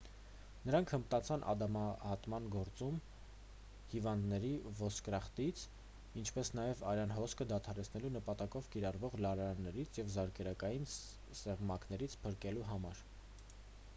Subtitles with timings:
[0.67, 2.95] նրանք հմտացան անդամահատման գործում
[3.91, 5.65] հիվանդներին ոսկրախտից
[6.23, 10.91] ինչպես նաև արյան հոսքը դադարեցնելու նպատակով կիրառվող լարաններից և զարկերակային
[11.43, 13.05] սեղմակներից փրկելու համար